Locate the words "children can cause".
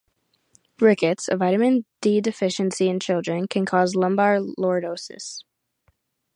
2.99-3.93